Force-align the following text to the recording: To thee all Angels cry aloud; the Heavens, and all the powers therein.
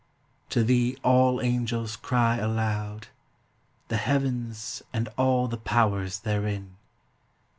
To 0.49 0.63
thee 0.63 0.97
all 1.03 1.39
Angels 1.41 1.95
cry 1.95 2.37
aloud; 2.37 3.09
the 3.89 3.97
Heavens, 3.97 4.81
and 4.91 5.09
all 5.15 5.47
the 5.47 5.57
powers 5.57 6.21
therein. 6.21 6.77